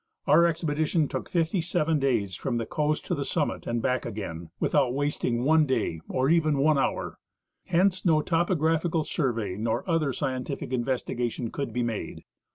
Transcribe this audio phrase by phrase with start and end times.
[0.25, 4.49] Our expedition took fifty seven days from the coast to the summit and back again,
[4.59, 7.19] with out wasting one day or even one hour.
[7.65, 12.23] Hence no topographical sur vey nor other scientific investigation could be made.